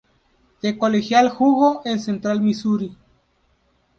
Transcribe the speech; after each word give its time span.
De 0.63 0.79
colegial 0.79 1.29
jugo 1.29 1.83
en 1.85 1.99
Central 1.99 2.41
Missouri. 2.41 2.97